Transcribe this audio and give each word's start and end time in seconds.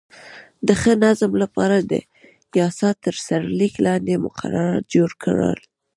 د 0.67 0.69
ښه 0.81 0.93
نظم 1.03 1.31
لپاره 1.43 1.75
یې 1.79 1.87
د 2.51 2.51
یاسا 2.61 2.89
تر 3.03 3.15
سرلیک 3.25 3.73
لاندې 3.85 4.23
مقررات 4.25 4.83
جوړ 4.93 5.09
کړل. 5.23 5.59